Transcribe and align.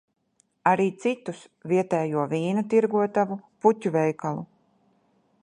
Arī 0.69 0.87
citus– 1.03 1.43
vietējo 1.73 2.25
vīna 2.33 2.65
tirgotavu, 2.73 3.39
puķu 3.67 3.95
veikalu. 3.99 4.45